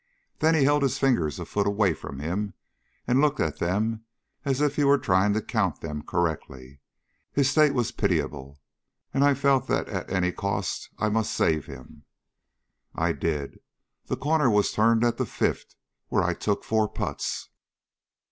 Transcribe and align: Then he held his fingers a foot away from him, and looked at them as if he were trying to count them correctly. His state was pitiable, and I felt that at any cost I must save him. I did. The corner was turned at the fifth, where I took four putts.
Then 0.39 0.55
he 0.55 0.63
held 0.63 0.81
his 0.81 0.97
fingers 0.97 1.37
a 1.37 1.45
foot 1.45 1.67
away 1.67 1.93
from 1.93 2.17
him, 2.17 2.55
and 3.05 3.21
looked 3.21 3.39
at 3.39 3.59
them 3.59 4.03
as 4.43 4.59
if 4.59 4.75
he 4.75 4.83
were 4.83 4.97
trying 4.97 5.33
to 5.33 5.43
count 5.43 5.81
them 5.81 6.01
correctly. 6.01 6.79
His 7.31 7.51
state 7.51 7.75
was 7.75 7.91
pitiable, 7.91 8.59
and 9.13 9.23
I 9.23 9.35
felt 9.35 9.67
that 9.67 9.87
at 9.89 10.09
any 10.09 10.31
cost 10.31 10.89
I 10.97 11.09
must 11.09 11.31
save 11.35 11.67
him. 11.67 12.05
I 12.95 13.11
did. 13.13 13.59
The 14.07 14.17
corner 14.17 14.49
was 14.49 14.71
turned 14.71 15.03
at 15.03 15.17
the 15.17 15.25
fifth, 15.27 15.75
where 16.07 16.23
I 16.23 16.33
took 16.33 16.63
four 16.63 16.89
putts. 16.89 17.49